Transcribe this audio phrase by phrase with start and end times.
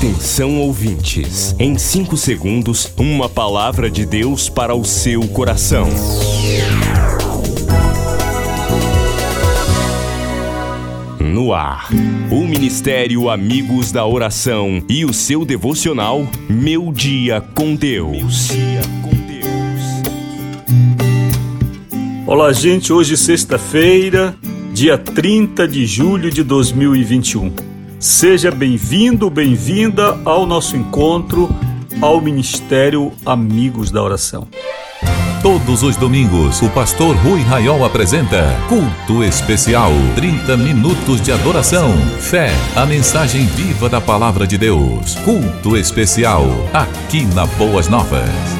[0.00, 5.86] Atenção ouvintes, em 5 segundos, uma palavra de Deus para o seu coração.
[11.20, 11.90] No ar,
[12.30, 18.48] o Ministério Amigos da Oração e o seu devocional Meu Dia com Deus.
[22.26, 22.90] Olá, gente.
[22.90, 24.34] Hoje, sexta-feira,
[24.72, 27.69] dia 30 de julho de 2021.
[28.00, 31.50] Seja bem-vindo, bem-vinda ao nosso encontro
[32.00, 34.48] ao Ministério Amigos da Oração.
[35.42, 39.92] Todos os domingos, o pastor Rui Raiol apresenta Culto Especial.
[40.14, 45.16] 30 minutos de adoração, fé, a mensagem viva da palavra de Deus.
[45.16, 48.59] Culto Especial, aqui na Boas Novas.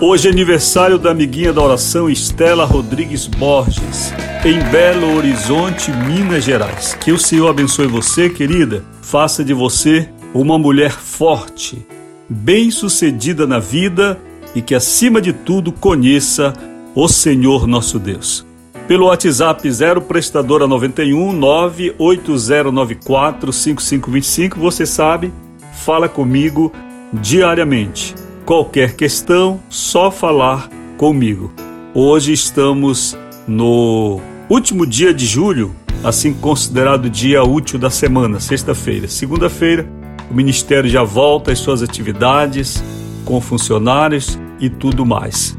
[0.00, 6.94] Hoje é aniversário da amiguinha da oração Estela Rodrigues Borges, em Belo Horizonte, Minas Gerais.
[6.94, 8.84] Que o Senhor abençoe você, querida.
[9.02, 11.84] Faça de você uma mulher forte,
[12.28, 14.16] bem-sucedida na vida
[14.54, 16.52] e que, acima de tudo, conheça
[16.94, 18.46] o Senhor nosso Deus.
[18.86, 25.32] Pelo WhatsApp 0 prestadora 91 98094 5525, você sabe,
[25.72, 26.72] fala comigo
[27.12, 28.14] diariamente
[28.48, 31.52] qualquer questão, só falar comigo.
[31.92, 33.14] Hoje estamos
[33.46, 39.06] no último dia de julho, assim considerado dia útil da semana, sexta-feira.
[39.06, 39.86] Segunda-feira,
[40.30, 42.82] o ministério já volta às suas atividades
[43.22, 45.54] com funcionários e tudo mais.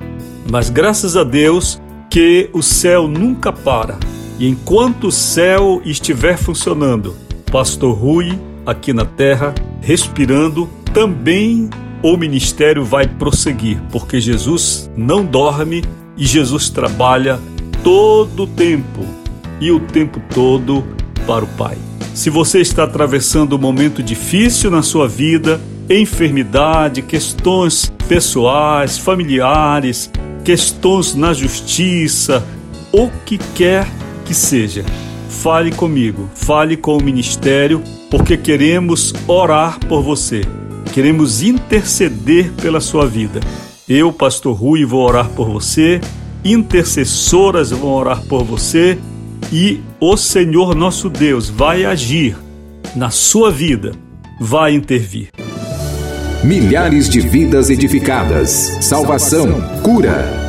[0.49, 1.79] Mas graças a Deus
[2.09, 3.99] que o céu nunca para.
[4.39, 7.15] E enquanto o céu estiver funcionando,
[7.51, 8.31] Pastor Rui
[8.65, 11.69] aqui na terra, respirando, também
[12.01, 15.83] o ministério vai prosseguir, porque Jesus não dorme
[16.17, 17.39] e Jesus trabalha
[17.83, 19.05] todo o tempo
[19.59, 20.83] e o tempo todo
[21.27, 21.77] para o Pai.
[22.13, 25.59] Se você está atravessando um momento difícil na sua vida,
[25.89, 30.09] enfermidade, questões pessoais, familiares,
[30.43, 32.45] questões na justiça,
[32.91, 33.87] o que quer
[34.25, 34.83] que seja,
[35.29, 40.41] fale comigo, fale com o ministério, porque queremos orar por você
[40.99, 43.39] queremos interceder pela sua vida.
[43.87, 46.01] Eu, Pastor Rui, vou orar por você,
[46.43, 48.99] intercessoras vão orar por você
[49.49, 52.35] e o Senhor nosso Deus vai agir
[52.97, 53.93] na sua vida,
[54.41, 55.29] vai intervir.
[56.43, 58.49] Milhares de vidas edificadas,
[58.81, 60.48] salvação, cura.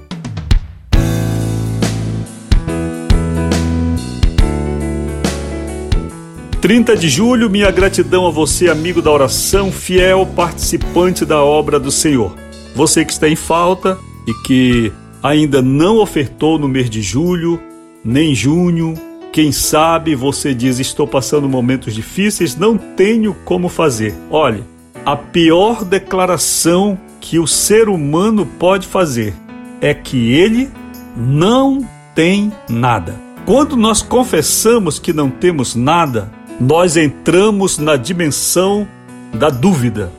[6.61, 11.89] 30 de julho, minha gratidão a você, amigo da oração, fiel participante da obra do
[11.89, 12.35] Senhor.
[12.75, 17.59] Você que está em falta e que ainda não ofertou no mês de julho,
[18.05, 18.93] nem junho,
[19.33, 24.13] quem sabe você diz: Estou passando momentos difíceis, não tenho como fazer.
[24.29, 24.63] Olhe,
[25.03, 29.33] a pior declaração que o ser humano pode fazer
[29.81, 30.69] é que ele
[31.17, 31.83] não
[32.13, 33.19] tem nada.
[33.47, 38.87] Quando nós confessamos que não temos nada, nós entramos na dimensão
[39.33, 40.11] da dúvida,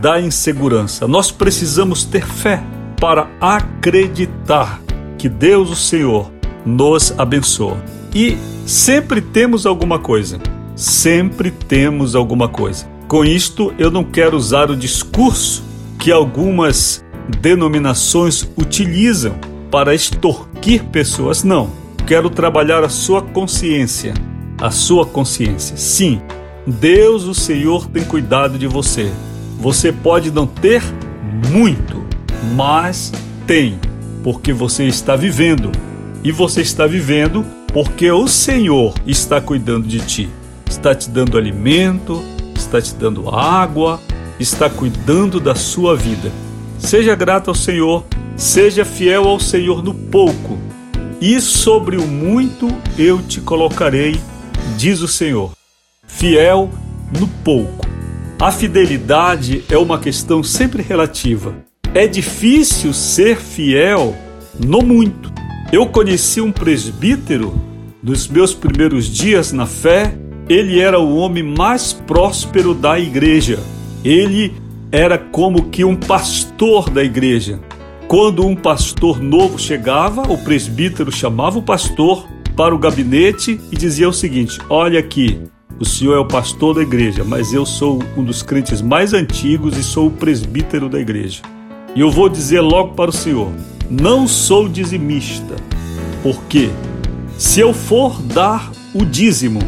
[0.00, 1.06] da insegurança.
[1.06, 2.62] Nós precisamos ter fé
[3.00, 4.80] para acreditar
[5.18, 6.30] que Deus, o Senhor,
[6.64, 7.76] nos abençoa.
[8.14, 8.36] E
[8.66, 10.38] sempre temos alguma coisa.
[10.74, 12.86] Sempre temos alguma coisa.
[13.06, 15.62] Com isto, eu não quero usar o discurso
[15.98, 17.04] que algumas
[17.40, 19.34] denominações utilizam
[19.70, 21.44] para extorquir pessoas.
[21.44, 21.70] Não.
[22.06, 24.12] Quero trabalhar a sua consciência
[24.64, 25.76] a sua consciência.
[25.76, 26.22] Sim,
[26.66, 29.12] Deus, o Senhor, tem cuidado de você.
[29.60, 30.82] Você pode não ter
[31.50, 32.02] muito,
[32.56, 33.12] mas
[33.46, 33.78] tem,
[34.22, 35.70] porque você está vivendo.
[36.24, 37.44] E você está vivendo
[37.74, 40.30] porque o Senhor está cuidando de ti.
[40.66, 42.24] Está te dando alimento,
[42.56, 44.00] está te dando água,
[44.40, 46.32] está cuidando da sua vida.
[46.78, 48.02] Seja grato ao Senhor,
[48.34, 50.56] seja fiel ao Senhor no pouco,
[51.20, 52.66] e sobre o muito
[52.96, 54.18] eu te colocarei
[54.76, 55.52] diz o Senhor,
[56.06, 56.70] fiel
[57.18, 57.86] no pouco.
[58.40, 61.54] A fidelidade é uma questão sempre relativa.
[61.94, 64.14] É difícil ser fiel
[64.58, 65.32] no muito.
[65.72, 67.54] Eu conheci um presbítero
[68.02, 70.14] nos meus primeiros dias na fé,
[70.46, 73.58] ele era o homem mais próspero da igreja.
[74.04, 74.52] Ele
[74.92, 77.60] era como que um pastor da igreja.
[78.06, 84.08] Quando um pastor novo chegava, o presbítero chamava o pastor para o gabinete e dizia
[84.08, 85.40] o seguinte: Olha aqui,
[85.78, 89.76] o senhor é o pastor da igreja, mas eu sou um dos crentes mais antigos
[89.76, 91.42] e sou o presbítero da igreja.
[91.94, 93.50] E eu vou dizer logo para o senhor:
[93.90, 95.56] não sou dizimista,
[96.22, 96.70] porque
[97.36, 99.60] se eu for dar o dízimo,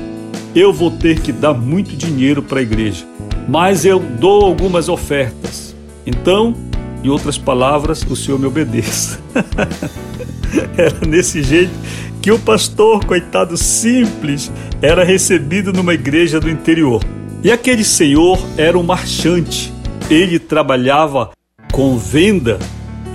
[0.54, 3.04] eu vou ter que dar muito dinheiro para a igreja.
[3.48, 5.74] Mas eu dou algumas ofertas.
[6.04, 6.54] Então,
[7.02, 9.20] em outras palavras, o senhor me obedeça.
[10.76, 11.72] Era nesse jeito
[12.26, 14.50] que o pastor, coitado simples,
[14.82, 17.00] era recebido numa igreja do interior.
[17.40, 19.72] E aquele senhor era um marchante.
[20.10, 21.30] Ele trabalhava
[21.70, 22.58] com venda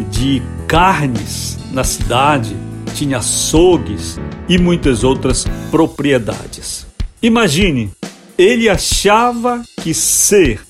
[0.10, 2.56] de carnes na cidade,
[2.96, 4.18] tinha açougues
[4.48, 6.88] e muitas outras propriedades.
[7.22, 7.92] Imagine,
[8.38, 10.62] ele achava que ser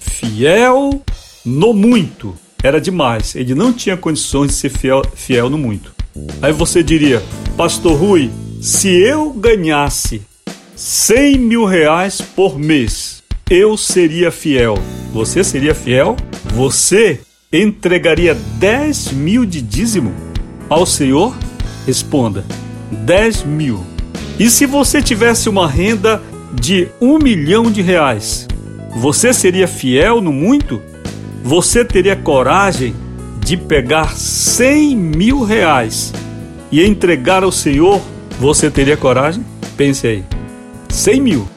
[0.00, 1.02] fiel
[1.44, 3.36] no muito era demais.
[3.36, 5.93] Ele não tinha condições de ser fiel, fiel no muito.
[6.40, 7.22] Aí você diria,
[7.56, 8.30] Pastor Rui,
[8.60, 10.22] se eu ganhasse
[10.76, 14.78] 100 mil reais por mês, eu seria fiel.
[15.12, 16.16] Você seria fiel?
[16.54, 17.20] Você
[17.52, 20.12] entregaria 10 mil de dízimo
[20.68, 21.36] ao Senhor?
[21.86, 22.44] Responda:
[22.90, 23.84] 10 mil.
[24.38, 26.20] E se você tivesse uma renda
[26.52, 28.48] de um milhão de reais,
[28.96, 30.80] você seria fiel no muito?
[31.42, 32.94] Você teria coragem
[33.44, 36.14] de pegar 100 mil reais
[36.72, 38.00] e entregar ao Senhor,
[38.40, 39.44] você teria coragem?
[39.76, 40.24] Pense aí.
[40.88, 41.48] 100 mil.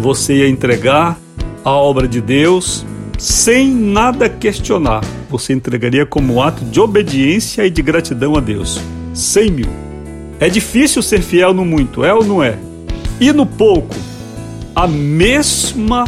[0.00, 1.16] Você ia entregar
[1.64, 2.84] a obra de Deus
[3.16, 5.02] sem nada questionar.
[5.30, 8.80] Você entregaria como ato de obediência e de gratidão a Deus.
[9.14, 9.70] 100 mil.
[10.40, 12.58] É difícil ser fiel no muito, é ou não é?
[13.20, 13.94] E no pouco,
[14.74, 16.06] a mesma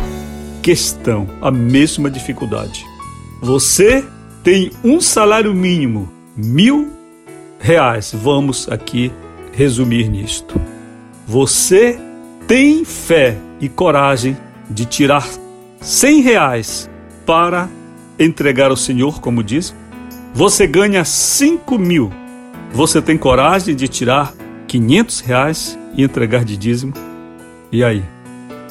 [0.60, 2.84] questão, a mesma dificuldade.
[3.40, 4.04] Você
[4.46, 6.92] tem um salário mínimo, mil
[7.58, 8.14] reais.
[8.14, 9.10] Vamos aqui
[9.52, 10.54] resumir nisto.
[11.26, 11.98] Você
[12.46, 14.36] tem fé e coragem
[14.70, 15.28] de tirar
[15.80, 16.88] cem reais
[17.26, 17.68] para
[18.20, 19.74] entregar ao Senhor, como diz.
[20.32, 22.12] Você ganha cinco mil.
[22.72, 24.32] Você tem coragem de tirar
[24.68, 26.94] quinhentos reais e entregar de dízimo?
[27.72, 28.04] E aí?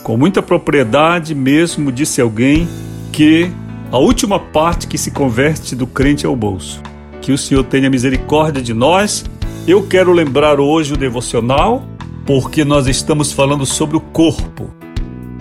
[0.04, 2.66] Com muita propriedade mesmo, disse alguém
[3.12, 3.52] que
[3.96, 6.82] a última parte que se converte do crente é o bolso.
[7.22, 9.24] Que o Senhor tenha misericórdia de nós.
[9.66, 11.88] Eu quero lembrar hoje o devocional,
[12.26, 14.70] porque nós estamos falando sobre o corpo,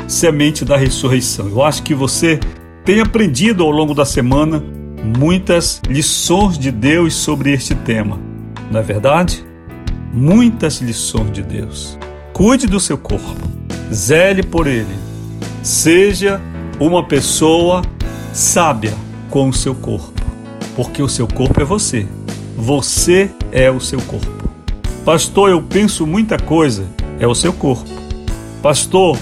[0.07, 1.49] semente da ressurreição.
[1.49, 2.39] Eu acho que você
[2.85, 4.63] tem aprendido ao longo da semana
[5.19, 8.21] muitas lições de Deus sobre este tema.
[8.71, 9.45] Não é verdade?
[10.13, 11.99] Muitas lições de Deus.
[12.33, 13.35] Cuide do seu corpo,
[13.93, 14.95] zele por ele.
[15.61, 16.41] Seja
[16.79, 17.83] uma pessoa
[18.35, 18.93] sábia
[19.31, 20.21] com o seu corpo,
[20.75, 22.05] porque o seu corpo é você.
[22.57, 24.51] Você é o seu corpo.
[25.05, 26.85] Pastor, eu penso muita coisa,
[27.21, 27.89] é o seu corpo.
[28.61, 29.17] Pastor,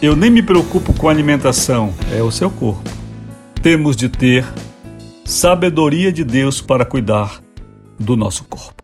[0.00, 2.90] eu nem me preocupo com alimentação, é o seu corpo.
[3.62, 4.46] Temos de ter
[5.26, 7.42] sabedoria de Deus para cuidar
[7.98, 8.83] do nosso corpo.